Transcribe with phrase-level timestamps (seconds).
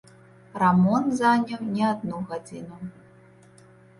[0.61, 2.79] Рамонт заняў не адну гадзіну.